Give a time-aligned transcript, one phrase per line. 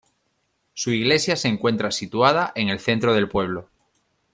[0.73, 3.69] Su iglesia se encuentra situada en el centro del pueblo.